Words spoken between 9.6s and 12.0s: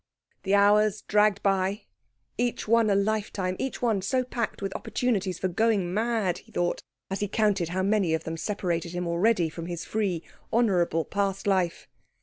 his free, honourable past life.